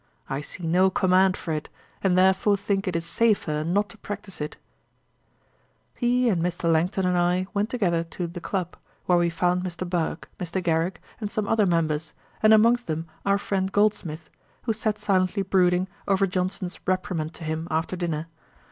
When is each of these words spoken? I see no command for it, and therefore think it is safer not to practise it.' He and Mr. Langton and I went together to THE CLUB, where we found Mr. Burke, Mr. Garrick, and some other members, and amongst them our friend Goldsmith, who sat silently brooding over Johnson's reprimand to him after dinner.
I 0.27 0.41
see 0.41 0.63
no 0.65 0.89
command 0.89 1.37
for 1.37 1.51
it, 1.51 1.69
and 2.03 2.17
therefore 2.17 2.57
think 2.57 2.87
it 2.87 2.95
is 2.95 3.05
safer 3.05 3.63
not 3.63 3.87
to 3.89 3.99
practise 3.99 4.41
it.' 4.41 4.57
He 5.93 6.27
and 6.27 6.41
Mr. 6.41 6.71
Langton 6.71 7.05
and 7.05 7.15
I 7.15 7.45
went 7.53 7.69
together 7.69 8.03
to 8.05 8.25
THE 8.25 8.41
CLUB, 8.41 8.75
where 9.05 9.19
we 9.19 9.29
found 9.29 9.61
Mr. 9.61 9.87
Burke, 9.87 10.27
Mr. 10.39 10.57
Garrick, 10.63 11.03
and 11.19 11.29
some 11.29 11.47
other 11.47 11.67
members, 11.67 12.15
and 12.41 12.51
amongst 12.51 12.87
them 12.87 13.05
our 13.27 13.37
friend 13.37 13.71
Goldsmith, 13.71 14.31
who 14.63 14.73
sat 14.73 14.97
silently 14.97 15.43
brooding 15.43 15.87
over 16.07 16.25
Johnson's 16.25 16.79
reprimand 16.87 17.35
to 17.35 17.43
him 17.43 17.67
after 17.69 17.95
dinner. 17.95 18.25